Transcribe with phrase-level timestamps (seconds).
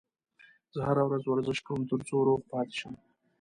[0.73, 2.93] زه هره ورځ ورزش کوم ترڅو روغ پاتې شم